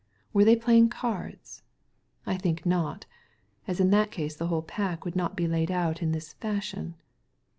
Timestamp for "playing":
0.55-0.89